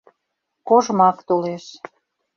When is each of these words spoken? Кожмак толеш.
Кожмак 0.67 1.17
толеш. 1.27 1.65